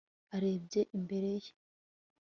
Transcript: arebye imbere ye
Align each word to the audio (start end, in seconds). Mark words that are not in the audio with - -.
arebye 0.35 0.81
imbere 0.97 1.29
ye 1.41 1.51